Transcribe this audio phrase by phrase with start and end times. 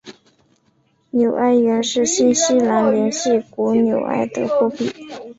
[1.11, 4.87] 纽埃元是新西兰联系国纽埃的货币。